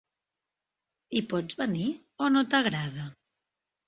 [1.17, 1.89] Hi pots venir
[2.25, 3.07] o no t'agrada?